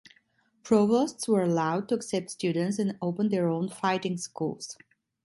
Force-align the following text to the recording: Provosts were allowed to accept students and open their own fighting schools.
Provosts 0.63 1.27
were 1.27 1.43
allowed 1.43 1.87
to 1.89 1.93
accept 1.93 2.31
students 2.31 2.79
and 2.79 2.97
open 3.03 3.29
their 3.29 3.47
own 3.49 3.69
fighting 3.69 4.17
schools. 4.17 4.75